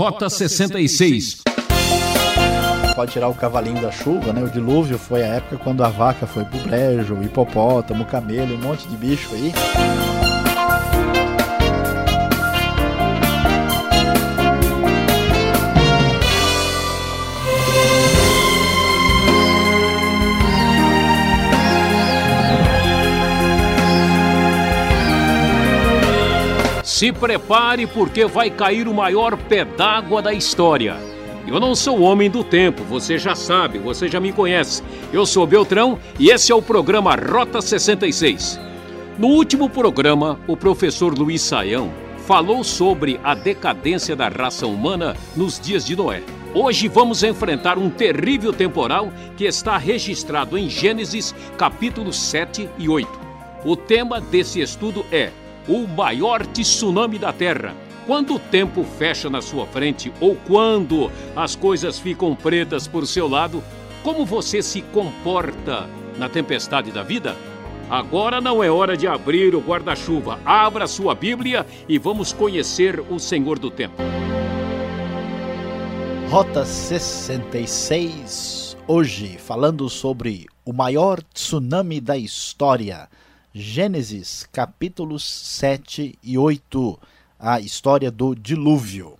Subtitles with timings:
[0.00, 1.42] Rota 66.
[2.96, 4.42] Pode tirar o cavalinho da chuva, né?
[4.42, 8.54] O dilúvio foi a época quando a vaca foi pro brejo, o hipopótamo, o camelo,
[8.54, 9.52] um monte de bicho aí.
[27.00, 30.98] Se prepare porque vai cair o maior pé d'água da história.
[31.48, 34.82] Eu não sou homem do tempo, você já sabe, você já me conhece.
[35.10, 38.60] Eu sou Beltrão e esse é o programa Rota 66.
[39.18, 41.90] No último programa, o professor Luiz Saião
[42.26, 46.22] falou sobre a decadência da raça humana nos dias de Noé.
[46.52, 53.08] Hoje vamos enfrentar um terrível temporal que está registrado em Gênesis capítulos 7 e 8.
[53.64, 55.30] O tema desse estudo é
[55.68, 57.74] o maior tsunami da Terra.
[58.06, 63.28] Quando o tempo fecha na sua frente ou quando as coisas ficam pretas por seu
[63.28, 63.62] lado,
[64.02, 67.36] como você se comporta na tempestade da vida?
[67.90, 70.38] Agora não é hora de abrir o guarda-chuva.
[70.44, 73.96] Abra sua Bíblia e vamos conhecer o Senhor do Tempo.
[76.28, 78.76] Rota 66.
[78.86, 83.08] Hoje, falando sobre o maior tsunami da história.
[83.52, 87.00] Gênesis capítulos 7 e 8,
[87.36, 89.18] a história do dilúvio.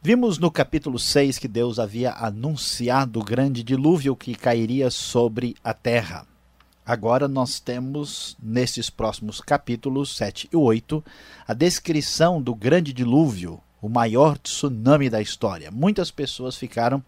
[0.00, 5.74] Vimos no capítulo 6 que Deus havia anunciado o grande dilúvio que cairia sobre a
[5.74, 6.26] terra.
[6.86, 11.04] Agora nós temos, nesses próximos capítulos 7 e 8,
[11.46, 15.70] a descrição do grande dilúvio, o maior tsunami da história.
[15.70, 17.04] Muitas pessoas ficaram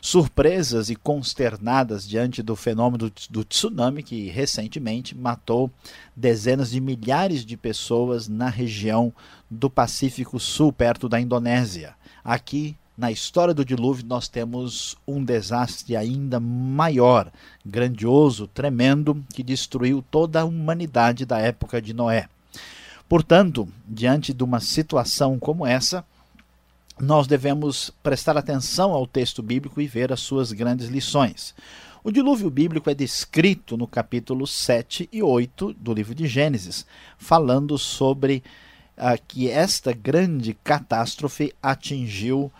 [0.00, 5.70] surpresas e consternadas diante do fenômeno do tsunami que recentemente matou
[6.16, 9.12] dezenas de milhares de pessoas na região
[9.50, 11.94] do Pacífico Sul, perto da Indonésia.
[12.24, 17.32] Aqui, na história do dilúvio, nós temos um desastre ainda maior,
[17.64, 22.28] grandioso, tremendo, que destruiu toda a humanidade da época de Noé.
[23.08, 26.04] Portanto, diante de uma situação como essa,
[27.00, 31.54] nós devemos prestar atenção ao texto bíblico e ver as suas grandes lições.
[32.04, 36.86] O dilúvio bíblico é descrito no capítulo 7 e 8 do livro de Gênesis,
[37.18, 38.42] falando sobre
[38.96, 42.50] uh, que esta grande catástrofe atingiu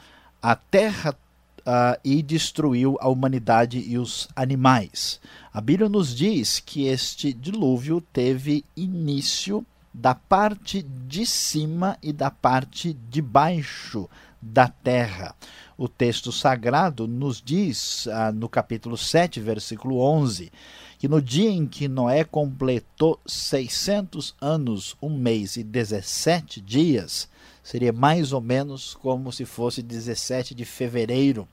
[0.43, 1.17] a terra
[1.61, 5.21] uh, e destruiu a humanidade e os animais.
[5.53, 12.31] A Bíblia nos diz que este dilúvio teve início da parte de cima e da
[12.31, 14.09] parte de baixo
[14.41, 15.35] da terra.
[15.77, 20.53] O texto sagrado nos diz, ah, no capítulo 7, versículo 11,
[20.99, 27.29] que no dia em que Noé completou 600 anos, um mês e 17 dias,
[27.63, 31.49] seria mais ou menos como se fosse 17 de fevereiro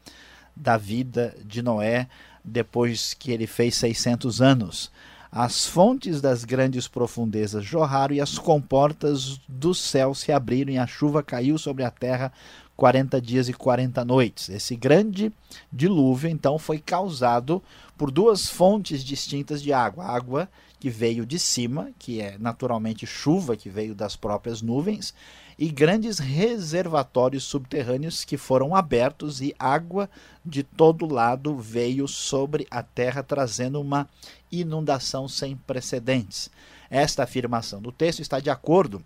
[0.55, 2.07] da vida de Noé,
[2.43, 4.91] depois que ele fez 600 anos.
[5.31, 10.87] As fontes das grandes profundezas jorraram e as comportas do céu se abriram e a
[10.87, 12.31] chuva caiu sobre a terra
[12.77, 14.47] 40 dias e 40 noites.
[14.49, 15.33] Esse grande
[15.73, 17.61] dilúvio, então, foi causado
[17.97, 20.05] por duas fontes distintas de água.
[20.05, 20.47] água
[20.79, 25.13] que veio de cima, que é naturalmente chuva que veio das próprias nuvens,
[25.57, 30.07] e grandes reservatórios subterrâneos que foram abertos e água
[30.45, 34.07] de todo lado veio sobre a terra, trazendo uma
[34.51, 36.51] inundação sem precedentes.
[36.91, 39.03] Esta afirmação do texto está de acordo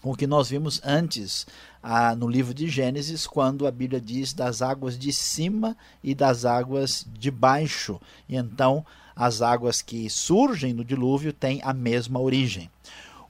[0.00, 1.46] com o que nós vimos antes
[1.82, 6.44] ah, no livro de Gênesis, quando a Bíblia diz das águas de cima e das
[6.44, 8.00] águas de baixo.
[8.28, 8.84] E então
[9.14, 12.70] as águas que surgem no dilúvio têm a mesma origem.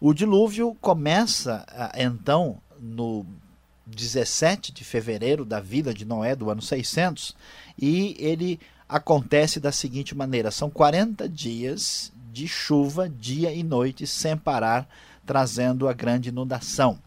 [0.00, 1.66] O dilúvio começa
[1.96, 3.26] então no
[3.86, 7.34] 17 de fevereiro da vida de Noé, do ano 600,
[7.76, 14.36] e ele acontece da seguinte maneira: são 40 dias de chuva, dia e noite, sem
[14.36, 14.88] parar
[15.30, 16.98] trazendo a grande inundação.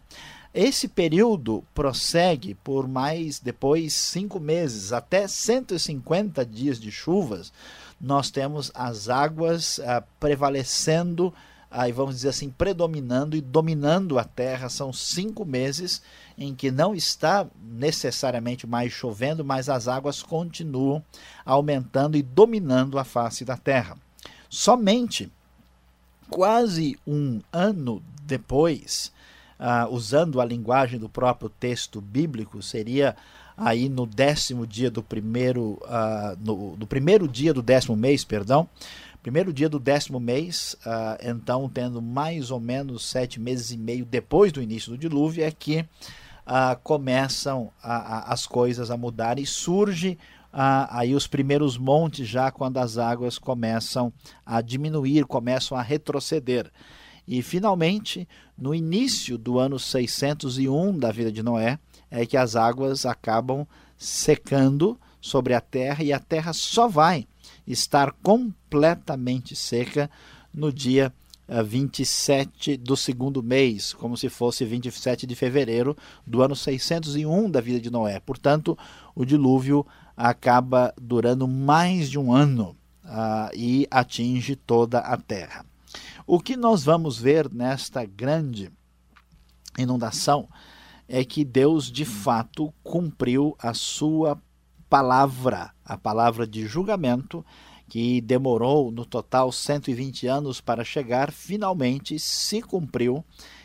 [0.54, 7.52] Esse período prossegue por mais depois cinco meses, até 150 dias de chuvas.
[8.00, 11.34] Nós temos as águas ah, prevalecendo,
[11.70, 14.70] aí vamos dizer assim, predominando e dominando a terra.
[14.70, 16.00] São cinco meses
[16.38, 21.04] em que não está necessariamente mais chovendo, mas as águas continuam
[21.44, 23.98] aumentando e dominando a face da terra.
[24.48, 25.30] Somente
[26.30, 29.12] quase um ano depois,
[29.58, 33.16] uh, usando a linguagem do próprio texto bíblico, seria
[33.56, 38.68] aí no décimo dia do primeiro, uh, no, primeiro dia do décimo mês, perdão,
[39.22, 44.04] primeiro dia do décimo mês, uh, então tendo mais ou menos sete meses e meio
[44.04, 45.86] depois do início do dilúvio, é que
[46.46, 50.18] ah, começam a, a, as coisas a mudar e surge
[50.52, 54.12] aí os primeiros montes já quando as águas começam
[54.46, 56.70] a diminuir, começam a retroceder.
[57.26, 61.78] E finalmente, no início do ano 601 da vida de Noé,
[62.10, 63.66] é que as águas acabam
[63.96, 67.26] secando sobre a terra e a terra só vai
[67.66, 70.10] estar completamente seca
[70.52, 71.12] no dia
[71.48, 75.96] 27 eh, do segundo mês, como se fosse 27 de fevereiro
[76.26, 78.18] do ano 601 da vida de Noé.
[78.20, 78.78] Portanto,
[79.14, 79.86] o dilúvio
[80.16, 85.66] acaba durando mais de um ano uh, e atinge toda a terra.
[86.26, 88.72] O que nós vamos ver nesta grande
[89.78, 90.48] inundação
[91.06, 94.40] é que Deus de fato cumpriu a sua
[94.88, 97.44] palavra, a palavra de julgamento
[97.90, 103.22] que demorou no total 120 anos para chegar, finalmente se cumpriu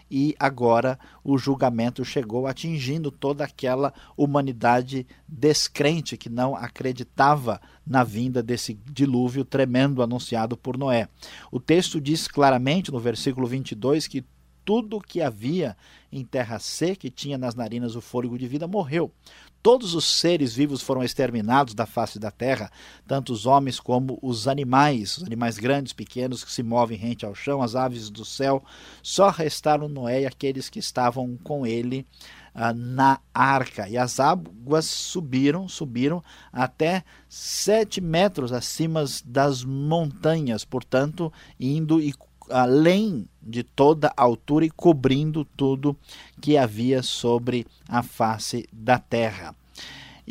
[0.09, 8.41] e agora o julgamento chegou atingindo toda aquela humanidade descrente que não acreditava na vinda
[8.41, 11.07] desse dilúvio tremendo anunciado por Noé.
[11.51, 14.25] O texto diz claramente no versículo 22 que
[14.69, 15.75] tudo que havia
[16.11, 19.11] em terra seca e tinha nas narinas o fôlego de vida morreu.
[19.61, 22.71] Todos os seres vivos foram exterminados da face da terra,
[23.05, 27.35] tanto os homens como os animais, os animais grandes, pequenos que se movem rente ao
[27.35, 28.63] chão, as aves do céu.
[29.03, 32.05] Só restaram Noé e aqueles que estavam com ele
[32.55, 33.89] ah, na arca.
[33.89, 36.23] E as águas subiram, subiram
[36.53, 42.13] até sete metros acima das montanhas, portanto, indo e
[42.49, 45.95] além de toda a altura e cobrindo tudo
[46.41, 49.55] que havia sobre a face da terra.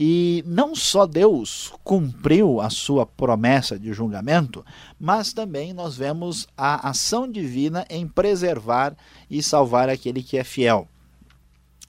[0.00, 4.65] E não só Deus cumpriu a sua promessa de julgamento,
[4.99, 8.97] mas também nós vemos a ação divina em preservar
[9.29, 10.87] e salvar aquele que é fiel.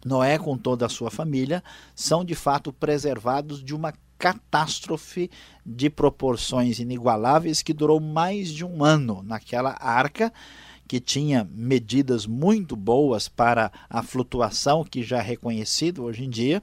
[0.03, 5.31] Noé, com toda a sua família, são de fato preservados de uma catástrofe
[5.66, 10.31] de proporções inigualáveis que durou mais de um ano naquela arca
[10.88, 16.62] que tinha medidas muito boas para a flutuação, que já é reconhecido hoje em dia,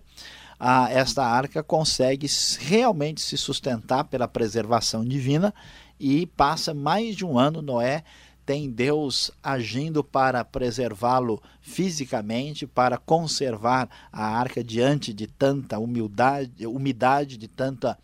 [0.58, 2.26] a, esta arca consegue
[2.58, 5.54] realmente se sustentar pela preservação divina
[5.98, 8.02] e passa mais de um ano Noé
[8.46, 17.36] tem Deus agindo para preservá-lo fisicamente, para conservar a arca diante de tanta humildade, umidade,
[17.36, 17.98] de tanta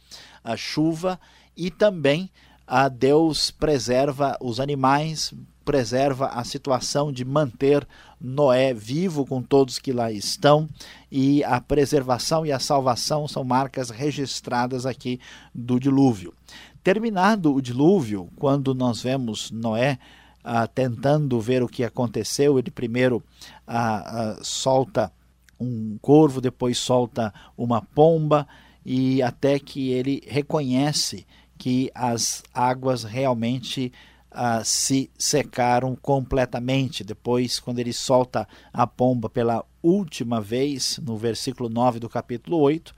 [0.44, 1.18] uh, chuva,
[1.56, 2.28] e também
[2.68, 5.32] uh, Deus preserva os animais,
[5.64, 7.86] preserva a situação de manter
[8.20, 10.68] Noé vivo com todos que lá estão,
[11.10, 15.20] e a preservação e a salvação são marcas registradas aqui
[15.54, 16.34] do dilúvio.
[16.82, 20.00] Terminado o dilúvio, quando nós vemos Noé
[20.42, 22.58] ah, tentando ver o que aconteceu.
[22.58, 23.22] Ele primeiro
[23.66, 25.12] ah, ah, solta
[25.58, 28.46] um corvo, depois solta uma pomba,
[28.84, 31.24] e até que ele reconhece
[31.56, 33.92] que as águas realmente
[34.30, 37.04] ah, se secaram completamente.
[37.04, 42.94] Depois, quando ele solta a pomba pela última vez, no versículo 9 do capítulo 8,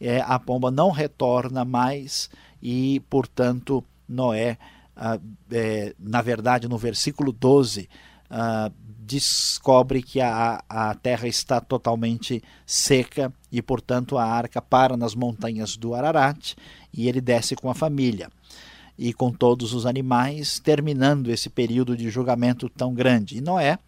[0.00, 2.30] é, a pomba não retorna mais
[2.62, 4.56] e, portanto, Noé
[4.98, 5.18] ah,
[5.52, 7.88] é, na verdade, no versículo 12,
[8.28, 8.70] ah,
[9.08, 15.76] descobre que a, a terra está totalmente seca e, portanto, a arca para nas montanhas
[15.76, 16.54] do Ararat
[16.92, 18.28] e ele desce com a família
[18.98, 23.38] e com todos os animais, terminando esse período de julgamento tão grande.
[23.38, 23.78] E Noé,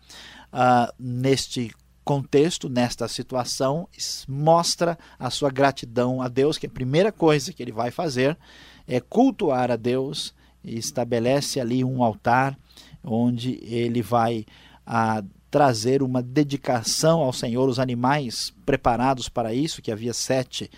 [0.53, 1.73] ah, neste
[2.05, 3.89] contexto, nesta situação,
[4.29, 8.39] mostra a sua gratidão a Deus, que a primeira coisa que ele vai fazer
[8.87, 10.33] é cultuar a Deus
[10.65, 12.59] estabelece ali um altar
[13.03, 14.45] onde ele vai
[14.87, 20.71] a, trazer uma dedicação ao Senhor, os animais preparados para isso, que havia sete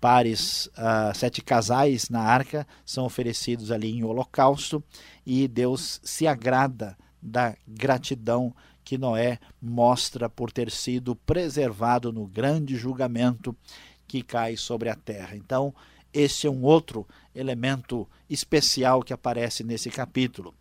[0.00, 4.82] pares, uh, sete casais na arca, são oferecidos ali em holocausto,
[5.26, 12.76] e Deus se agrada da gratidão que Noé mostra por ter sido preservado no grande
[12.76, 13.54] julgamento
[14.06, 15.36] que cai sobre a terra.
[15.36, 15.74] Então,
[16.12, 20.54] este é um outro elemento especial que aparece nesse capítulo.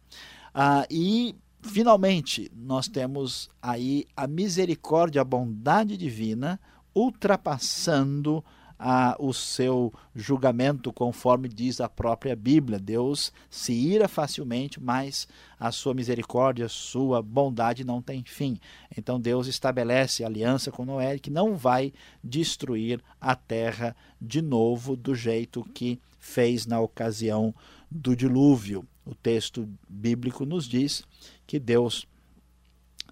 [0.54, 6.60] Ah, e, finalmente, nós temos aí a misericórdia, a bondade divina
[6.94, 8.44] ultrapassando
[8.80, 12.80] a, o seu julgamento, conforme diz a própria Bíblia.
[12.80, 15.28] Deus se ira facilmente, mas
[15.60, 18.58] a sua misericórdia, a sua bondade não tem fim.
[18.98, 21.92] Então Deus estabelece aliança com Noé que não vai
[22.24, 27.54] destruir a terra de novo do jeito que fez na ocasião
[27.92, 28.86] do dilúvio.
[29.06, 31.04] O texto bíblico nos diz
[31.46, 32.08] que Deus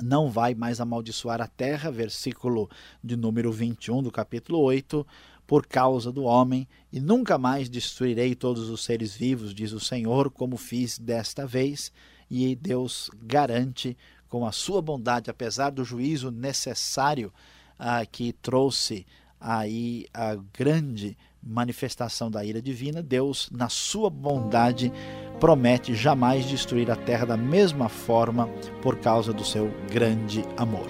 [0.01, 2.69] não vai mais amaldiçoar a terra, versículo
[3.03, 5.05] de número 21 do capítulo 8,
[5.47, 10.29] por causa do homem, e nunca mais destruirei todos os seres vivos, diz o Senhor,
[10.29, 11.91] como fiz desta vez.
[12.29, 17.31] E Deus garante, com a sua bondade, apesar do juízo necessário
[17.79, 19.05] ah, que trouxe
[19.39, 24.91] aí a grande manifestação da ira divina, Deus, na sua bondade,
[25.39, 28.47] promete jamais destruir a terra da mesma forma
[28.81, 30.87] por causa do seu grande amor.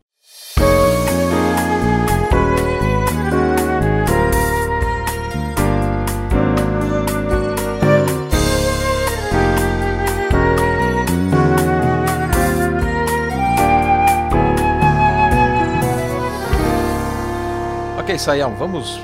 [18.07, 19.01] Ok, Sayão, vamos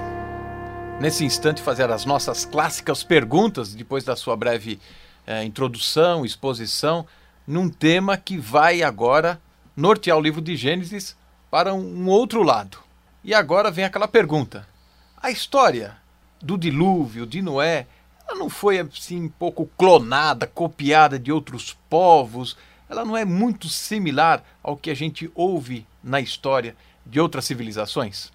[1.00, 4.78] nesse instante fazer as nossas clássicas perguntas, depois da sua breve
[5.26, 7.04] eh, introdução, exposição,
[7.44, 9.40] num tema que vai agora
[9.76, 11.16] nortear o livro de Gênesis
[11.52, 12.78] para um outro lado.
[13.22, 14.66] E agora vem aquela pergunta:
[15.14, 15.98] a história
[16.40, 17.86] do dilúvio de Noé,
[18.26, 22.56] ela não foi assim um pouco clonada, copiada de outros povos?
[22.88, 28.32] Ela não é muito similar ao que a gente ouve na história de outras civilizações?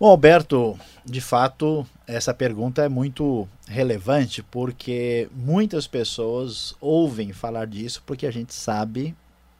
[0.00, 8.02] Bom, Alberto, de fato, essa pergunta é muito relevante porque muitas pessoas ouvem falar disso
[8.06, 9.14] porque a gente sabe,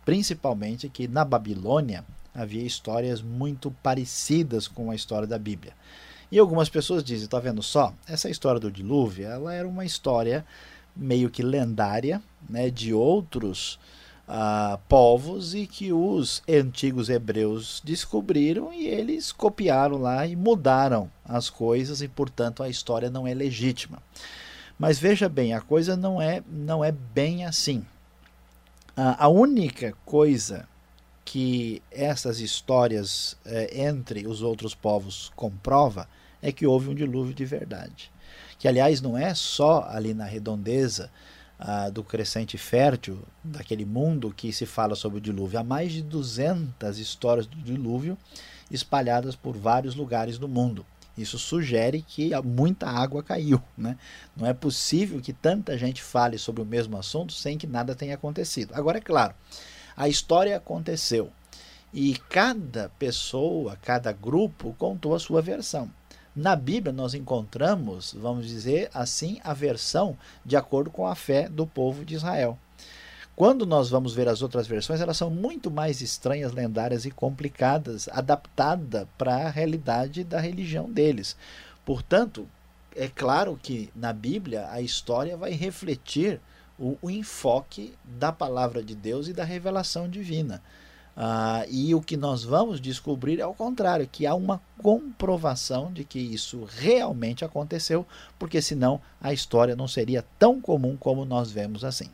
[0.05, 2.05] principalmente, que na Babilônia
[2.39, 5.73] havia histórias muito parecidas com a história da Bíblia.
[6.31, 7.93] E algumas pessoas dizem, tá vendo só?
[8.07, 10.45] Essa história do dilúvio, ela era uma história
[10.95, 13.79] meio que lendária, né, de outros
[14.29, 21.49] uh, povos e que os antigos hebreus descobriram e eles copiaram lá e mudaram as
[21.49, 23.99] coisas e portanto a história não é legítima.
[24.79, 27.79] Mas veja bem, a coisa não é não é bem assim.
[28.97, 30.69] Uh, a única coisa
[31.31, 36.09] que essas histórias eh, entre os outros povos comprova
[36.41, 38.11] é que houve um dilúvio de verdade.
[38.59, 41.11] Que aliás não é só ali na redondeza
[41.59, 45.59] ah, do crescente fértil, daquele mundo que se fala sobre o dilúvio.
[45.59, 48.17] Há mais de 200 histórias do dilúvio
[48.71, 50.87] espalhadas por vários lugares do mundo.
[51.15, 53.63] Isso sugere que muita água caiu.
[53.77, 53.99] Né?
[54.35, 58.15] Não é possível que tanta gente fale sobre o mesmo assunto sem que nada tenha
[58.15, 58.73] acontecido.
[58.75, 59.35] Agora, é claro,
[59.99, 61.29] a história aconteceu
[61.93, 65.91] e cada pessoa, cada grupo contou a sua versão.
[66.37, 71.67] Na Bíblia nós encontramos, vamos dizer assim, a versão de acordo com a fé do
[71.67, 72.57] povo de Israel.
[73.35, 78.09] Quando nós vamos ver as outras versões, elas são muito mais estranhas, lendárias e complicadas,
[78.13, 81.37] adaptada para a realidade da religião deles.
[81.85, 82.49] Portanto,
[82.95, 86.41] é claro que na Bíblia a história vai refletir
[86.79, 90.63] o, o enfoque da palavra de Deus e da revelação divina.
[91.21, 96.05] Ah, e o que nós vamos descobrir é o contrário, que há uma comprovação de
[96.05, 98.07] que isso realmente aconteceu,
[98.39, 102.09] porque senão a história não seria tão comum como nós vemos assim.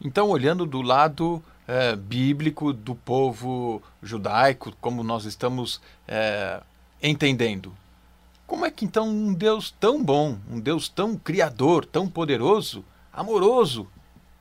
[0.00, 6.62] Então, olhando do lado é, bíblico do povo judaico, como nós estamos é,
[7.02, 7.76] entendendo,
[8.46, 12.82] como é que então um Deus tão bom, um Deus tão criador, tão poderoso,
[13.12, 13.88] amoroso,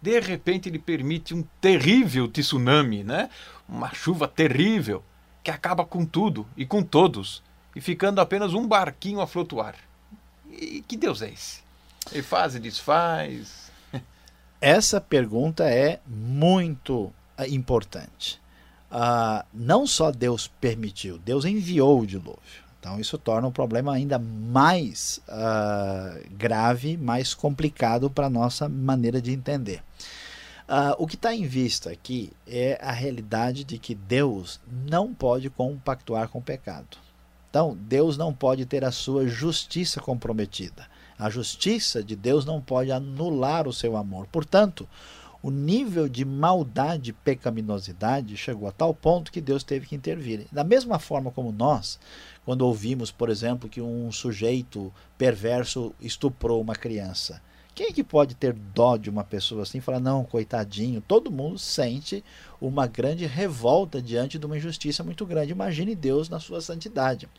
[0.02, 3.30] de repente ele permite um terrível tsunami, né?
[3.68, 5.04] uma chuva terrível
[5.44, 7.42] que acaba com tudo e com todos,
[7.76, 9.76] e ficando apenas um barquinho a flutuar.
[10.50, 11.62] E que Deus é esse?
[12.12, 13.72] Ele faz e desfaz?
[14.60, 18.40] Essa pergunta é muito ah, importante.
[18.92, 22.71] Uh, não só Deus permitiu, Deus enviou o dilúvio.
[22.82, 29.22] Então isso torna o problema ainda mais uh, grave, mais complicado para a nossa maneira
[29.22, 29.84] de entender.
[30.68, 34.60] Uh, o que está em vista aqui é a realidade de que Deus
[34.90, 36.98] não pode compactuar com o pecado.
[37.52, 40.88] Então, Deus não pode ter a sua justiça comprometida.
[41.20, 44.26] A justiça de Deus não pode anular o seu amor.
[44.32, 44.90] Portanto,
[45.44, 50.46] o nível de maldade pecaminosidade chegou a tal ponto que Deus teve que intervir.
[50.52, 52.00] Da mesma forma como nós,
[52.46, 57.42] quando ouvimos, por exemplo, que um sujeito perverso estuprou uma criança.
[57.74, 61.02] Quem é que pode ter dó de uma pessoa assim e falar, não, coitadinho?
[61.02, 62.24] Todo mundo sente
[62.60, 65.54] uma grande revolta diante de uma injustiça muito grande.
[65.54, 67.30] Imagine Deus na sua santidade.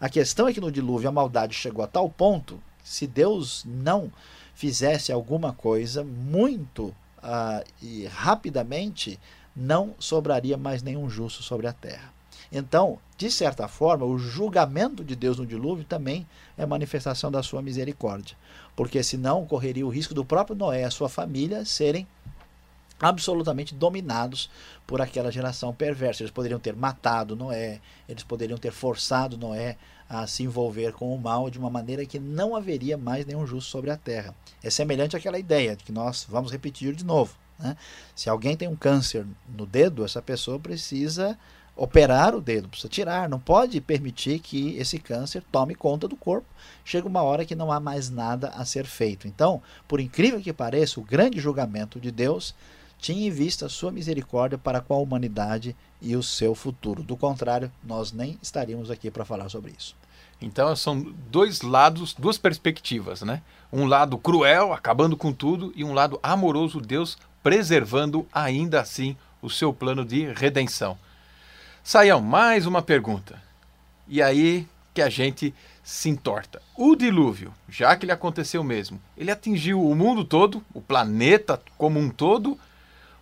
[0.00, 4.10] A questão é que no dilúvio a maldade chegou a tal ponto, se Deus não
[4.54, 9.18] fizesse alguma coisa muito uh, e rapidamente,
[9.54, 12.12] não sobraria mais nenhum justo sobre a terra.
[12.50, 16.26] Então, de certa forma, o julgamento de Deus no dilúvio também
[16.56, 18.36] é manifestação da sua misericórdia.
[18.76, 22.06] Porque senão correria o risco do próprio Noé e a sua família serem
[23.00, 24.50] absolutamente dominados
[24.86, 26.22] por aquela geração perversa.
[26.22, 29.76] Eles poderiam ter matado Noé, eles poderiam ter forçado Noé
[30.12, 33.70] a se envolver com o mal de uma maneira que não haveria mais nenhum justo
[33.70, 34.34] sobre a terra.
[34.62, 37.34] É semelhante àquela ideia de que nós vamos repetir de novo.
[37.58, 37.74] Né?
[38.14, 39.26] Se alguém tem um câncer
[39.56, 41.38] no dedo, essa pessoa precisa
[41.74, 46.46] operar o dedo, precisa tirar, não pode permitir que esse câncer tome conta do corpo.
[46.84, 49.26] Chega uma hora que não há mais nada a ser feito.
[49.26, 52.54] Então, por incrível que pareça, o grande julgamento de Deus
[52.98, 57.02] tinha em vista a sua misericórdia para com a humanidade e o seu futuro.
[57.02, 60.01] Do contrário, nós nem estaríamos aqui para falar sobre isso.
[60.42, 63.42] Então são dois lados, duas perspectivas, né?
[63.72, 69.48] Um lado cruel, acabando com tudo, e um lado amoroso, Deus preservando ainda assim o
[69.48, 70.98] seu plano de redenção.
[71.82, 73.42] Saião, mais uma pergunta.
[74.06, 76.60] E aí que a gente se entorta.
[76.76, 81.98] O dilúvio, já que ele aconteceu mesmo, ele atingiu o mundo todo, o planeta como
[81.98, 82.58] um todo,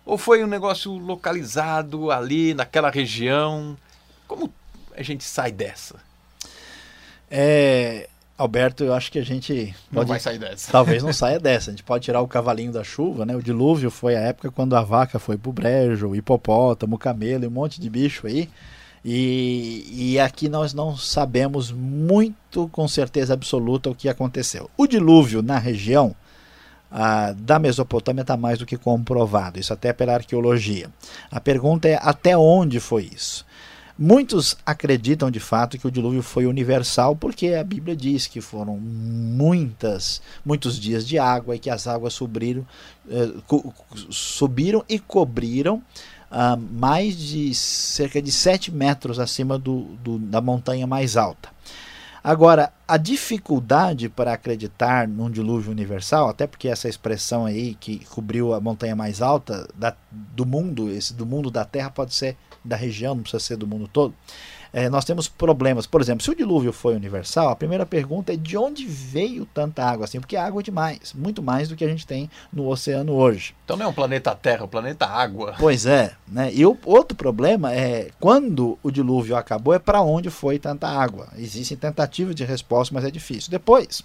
[0.05, 3.77] ou foi um negócio localizado ali naquela região?
[4.27, 4.53] Como
[4.95, 6.10] a gente sai dessa?
[7.31, 10.71] É, Alberto, eu acho que a gente pode, não vai sair dessa.
[10.71, 11.69] Talvez não saia dessa.
[11.69, 13.35] A gente pode tirar o cavalinho da chuva, né?
[13.35, 17.45] O dilúvio foi a época quando a vaca foi pro brejo, o hipopótamo, o camelo
[17.45, 18.49] e um monte de bicho aí.
[19.03, 24.69] E, e aqui nós não sabemos muito com certeza absoluta o que aconteceu.
[24.77, 26.15] O dilúvio na região
[26.91, 30.89] ah, da Mesopotâmia está mais do que comprovado, isso até pela arqueologia.
[31.31, 33.45] A pergunta é até onde foi isso?
[34.03, 38.75] Muitos acreditam de fato que o dilúvio foi universal, porque a Bíblia diz que foram
[38.79, 42.65] muitas, muitos dias de água e que as águas subiram,
[43.07, 43.31] eh,
[44.09, 45.83] subiram e cobriram
[46.31, 51.49] ah, mais de cerca de 7 metros acima do, do, da montanha mais alta.
[52.23, 58.51] Agora, a dificuldade para acreditar num dilúvio universal, até porque essa expressão aí que cobriu
[58.55, 62.75] a montanha mais alta da, do mundo, esse do mundo da Terra pode ser da
[62.75, 64.13] região, não precisa ser do mundo todo.
[64.73, 65.85] É, nós temos problemas.
[65.85, 69.83] Por exemplo, se o dilúvio foi universal, a primeira pergunta é de onde veio tanta
[69.83, 70.19] água assim?
[70.19, 73.53] Porque água é demais, muito mais do que a gente tem no oceano hoje.
[73.65, 75.55] Então não é um planeta Terra, é um planeta água.
[75.59, 76.49] Pois é, né?
[76.53, 81.27] E o outro problema é quando o dilúvio acabou, é para onde foi tanta água.
[81.37, 83.51] Existem tentativas de resposta, mas é difícil.
[83.51, 84.03] Depois,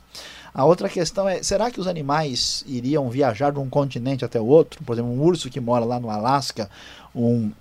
[0.53, 4.47] a outra questão é: será que os animais iriam viajar de um continente até o
[4.47, 4.83] outro?
[4.83, 6.69] Por exemplo, um urso que mora lá no Alasca,
[7.15, 7.53] um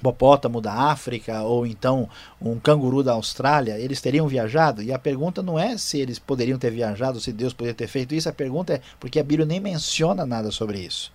[0.00, 2.08] hipopótamo da África ou então
[2.40, 4.82] um canguru da Austrália, eles teriam viajado?
[4.82, 8.14] E a pergunta não é se eles poderiam ter viajado, se Deus poderia ter feito
[8.14, 11.12] isso, a pergunta é porque a Bíblia nem menciona nada sobre isso.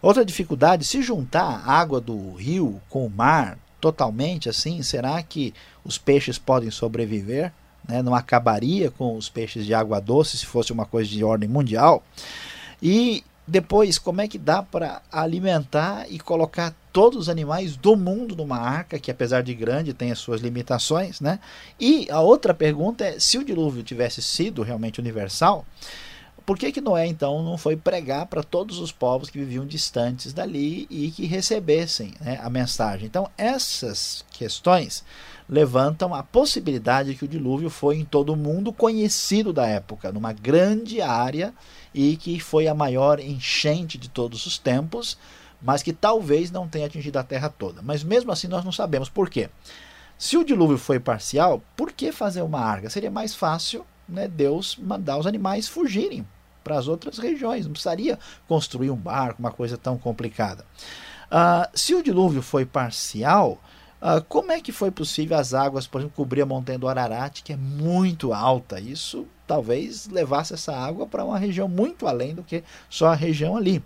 [0.00, 5.52] Outra dificuldade, se juntar a água do rio com o mar totalmente assim, será que
[5.84, 7.52] os peixes podem sobreviver?
[7.86, 8.02] Né?
[8.02, 12.02] Não acabaria com os peixes de água doce se fosse uma coisa de ordem mundial?
[12.82, 18.36] E depois, como é que dá para alimentar e colocar todos os animais do mundo
[18.36, 21.40] numa arca, que apesar de grande tem as suas limitações, né?
[21.78, 25.66] E a outra pergunta é, se o dilúvio tivesse sido realmente universal,
[26.46, 30.32] por que, que Noé então não foi pregar para todos os povos que viviam distantes
[30.32, 33.06] dali e que recebessem né, a mensagem?
[33.06, 35.04] Então, essas questões
[35.50, 40.12] levantam a possibilidade de que o dilúvio foi em todo o mundo conhecido da época,
[40.12, 41.52] numa grande área
[41.92, 45.18] e que foi a maior enchente de todos os tempos,
[45.60, 47.82] mas que talvez não tenha atingido a terra toda.
[47.82, 49.50] Mas mesmo assim nós não sabemos por quê.
[50.16, 52.88] Se o dilúvio foi parcial, por que fazer uma arca?
[52.88, 56.24] Seria mais fácil né, Deus mandar os animais fugirem
[56.62, 57.64] para as outras regiões.
[57.64, 60.64] Não precisaria construir um barco, uma coisa tão complicada.
[61.26, 63.58] Uh, se o dilúvio foi parcial,
[64.00, 67.42] Uh, como é que foi possível as águas, por exemplo, cobrir a montanha do Ararat,
[67.42, 68.80] que é muito alta?
[68.80, 73.56] Isso talvez levasse essa água para uma região muito além do que só a região
[73.56, 73.82] ali.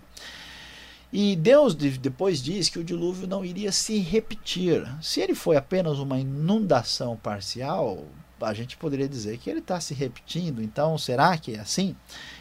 [1.11, 4.85] E Deus depois diz que o dilúvio não iria se repetir.
[5.01, 8.05] Se ele foi apenas uma inundação parcial,
[8.41, 10.61] a gente poderia dizer que ele está se repetindo.
[10.61, 11.95] Então, será que é assim?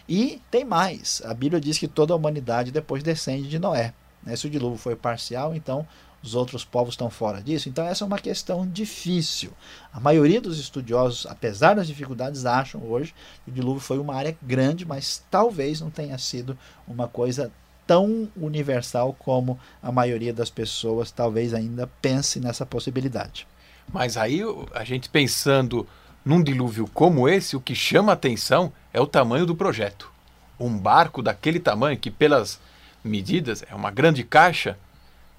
[0.08, 1.22] E tem mais.
[1.24, 3.94] A Bíblia diz que toda a humanidade depois descende de Noé.
[4.22, 4.34] Né?
[4.36, 5.86] Se o dilúvio foi parcial, então
[6.24, 7.68] os outros povos estão fora disso.
[7.68, 9.52] Então, essa é uma questão difícil.
[9.92, 14.36] A maioria dos estudiosos, apesar das dificuldades, acham hoje que o dilúvio foi uma área
[14.40, 16.56] grande, mas talvez não tenha sido
[16.88, 17.52] uma coisa
[17.86, 23.46] tão universal como a maioria das pessoas talvez ainda pense nessa possibilidade.
[23.92, 24.40] Mas aí
[24.72, 25.86] a gente pensando
[26.24, 30.10] num dilúvio como esse, o que chama atenção é o tamanho do projeto.
[30.58, 32.58] Um barco daquele tamanho, que pelas
[33.04, 34.78] medidas é uma grande caixa,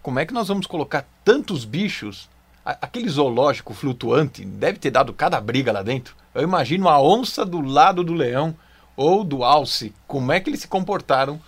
[0.06, 2.30] como é que nós vamos colocar tantos bichos?
[2.64, 6.16] Aquele zoológico flutuante deve ter dado cada briga lá dentro.
[6.32, 8.56] Eu imagino a onça do lado do leão
[8.96, 9.92] ou do alce.
[10.06, 11.42] Como é que eles se comportaram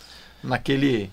[0.43, 1.11] naquele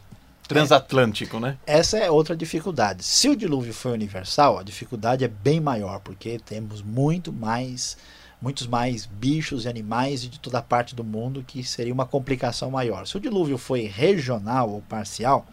[0.48, 1.58] transatlântico, é, né?
[1.66, 3.04] Essa é outra dificuldade.
[3.04, 7.98] Se o dilúvio foi universal, a dificuldade é bem maior, porque temos muito mais
[8.40, 13.06] muitos mais bichos e animais de toda parte do mundo que seria uma complicação maior.
[13.06, 15.46] Se o dilúvio foi regional ou parcial,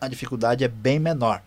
[0.00, 1.42] a dificuldade é bem menor.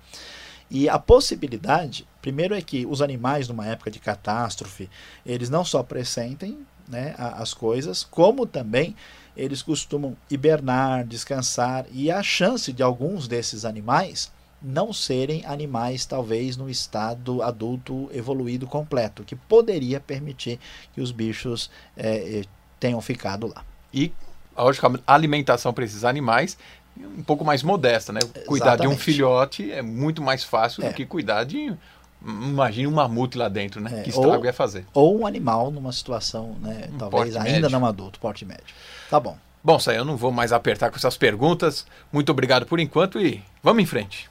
[0.70, 4.90] E a possibilidade, primeiro é que os animais numa época de catástrofe,
[5.26, 8.96] eles não só pressentem né, as coisas, como também
[9.36, 16.56] eles costumam hibernar, descansar e a chance de alguns desses animais não serem animais talvez
[16.56, 20.60] no estado adulto evoluído completo, que poderia permitir
[20.94, 22.44] que os bichos é,
[22.80, 23.66] tenham ficado lá.
[23.94, 24.14] E
[24.56, 26.58] a alimentação para esses animais
[26.98, 28.20] um pouco mais modesta, né?
[28.46, 28.82] Cuidar Exatamente.
[28.82, 30.90] de um filhote é muito mais fácil é.
[30.90, 31.76] do que cuidar de
[32.24, 34.00] Imagine um mamute lá dentro, né?
[34.00, 34.86] É, que estrago ou, ia fazer.
[34.94, 36.88] Ou um animal numa situação, né?
[36.94, 37.70] Um talvez ainda médio.
[37.72, 38.64] não adulto, porte médio.
[39.10, 39.36] Tá bom.
[39.64, 41.86] Bom, Sai, eu não vou mais apertar com essas perguntas.
[42.12, 44.30] Muito obrigado por enquanto e vamos em frente.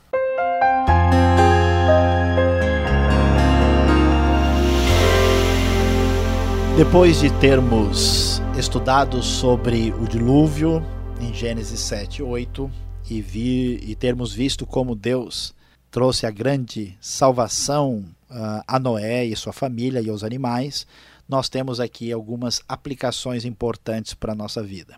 [6.77, 10.85] Depois de termos estudado sobre o dilúvio
[11.31, 12.71] em Gênesis 7 e 8
[13.09, 15.55] e, vi, e termos visto como Deus
[15.89, 20.89] trouxe a grande salvação uh, a Noé e sua família e aos animais,
[21.29, 24.97] nós temos aqui algumas aplicações importantes para a nossa vida.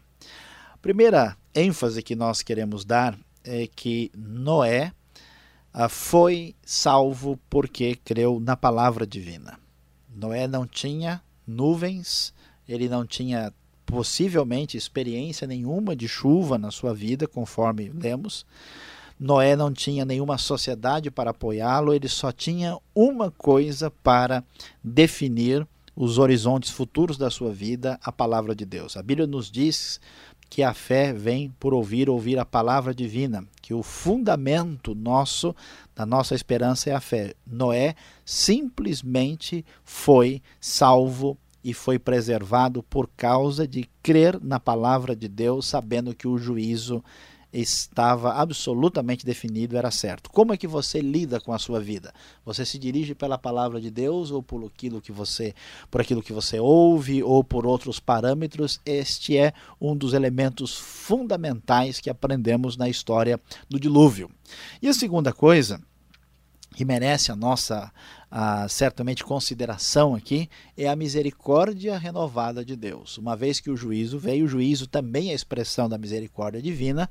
[0.72, 4.90] A primeira ênfase que nós queremos dar é que Noé
[5.74, 9.58] uh, foi salvo porque creu na palavra divina.
[10.08, 12.32] Noé não tinha nuvens,
[12.66, 13.52] ele não tinha
[13.92, 18.46] possivelmente experiência nenhuma de chuva na sua vida, conforme lemos.
[19.20, 24.42] Noé não tinha nenhuma sociedade para apoiá-lo, ele só tinha uma coisa para
[24.82, 28.96] definir os horizontes futuros da sua vida, a palavra de Deus.
[28.96, 30.00] A Bíblia nos diz
[30.48, 35.54] que a fé vem por ouvir, ouvir a palavra divina, que o fundamento nosso,
[35.94, 37.34] da nossa esperança é a fé.
[37.46, 45.66] Noé simplesmente foi salvo e foi preservado por causa de crer na palavra de Deus,
[45.66, 47.02] sabendo que o juízo
[47.52, 50.30] estava absolutamente definido, era certo.
[50.30, 52.12] Como é que você lida com a sua vida?
[52.44, 55.54] Você se dirige pela palavra de Deus ou por aquilo que você,
[55.90, 58.80] por aquilo que você ouve ou por outros parâmetros?
[58.86, 64.30] Este é um dos elementos fundamentais que aprendemos na história do dilúvio.
[64.80, 65.80] E a segunda coisa
[66.74, 67.92] que merece a nossa
[68.34, 73.18] a, certamente consideração aqui é a misericórdia renovada de Deus.
[73.18, 77.10] Uma vez que o juízo veio, o juízo também é expressão da misericórdia divina,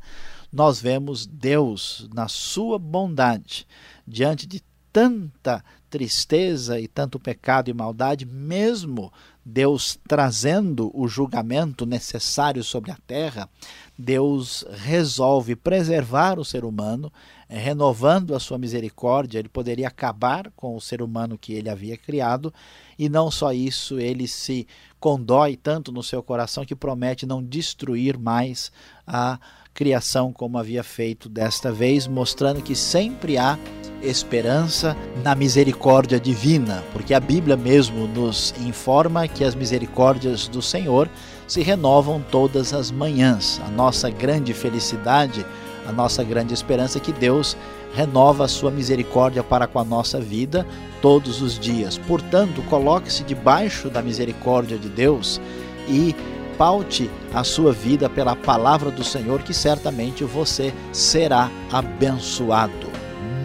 [0.51, 3.67] nós vemos Deus, na sua bondade,
[4.07, 9.11] diante de tanta tristeza e tanto pecado e maldade, mesmo
[9.43, 13.49] Deus trazendo o julgamento necessário sobre a terra,
[13.97, 17.11] Deus resolve preservar o ser humano,
[17.49, 19.39] eh, renovando a sua misericórdia.
[19.39, 22.53] Ele poderia acabar com o ser humano que ele havia criado,
[22.97, 24.65] e não só isso, ele se
[24.99, 28.71] condói tanto no seu coração que promete não destruir mais
[29.05, 29.39] a
[29.73, 33.57] criação como havia feito desta vez, mostrando que sempre há
[34.01, 41.09] esperança na misericórdia divina, porque a Bíblia mesmo nos informa que as misericórdias do Senhor
[41.47, 43.61] se renovam todas as manhãs.
[43.65, 45.45] A nossa grande felicidade,
[45.87, 47.55] a nossa grande esperança é que Deus
[47.93, 50.65] renova a sua misericórdia para com a nossa vida
[51.01, 51.97] todos os dias.
[51.97, 55.41] Portanto, coloque-se debaixo da misericórdia de Deus
[55.87, 56.15] e
[56.61, 62.87] paute a sua vida pela palavra do Senhor, que certamente você será abençoado.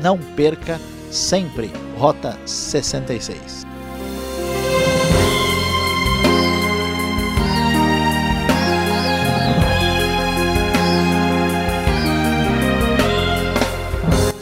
[0.03, 0.79] Não perca
[1.11, 3.65] sempre Rota 66.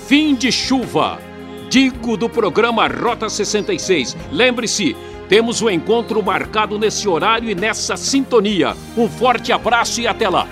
[0.08, 1.20] fim de chuva.
[1.70, 4.16] Dico do programa Rota 66.
[4.30, 4.96] Lembre-se,
[5.34, 8.76] temos o um encontro marcado nesse horário e nessa sintonia.
[8.96, 10.46] Um forte abraço e até lá.